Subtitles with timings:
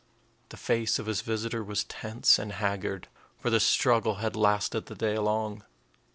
[0.49, 3.07] The face of his visitor was tense and haggard;
[3.37, 5.63] for the struggle had lasted the day long.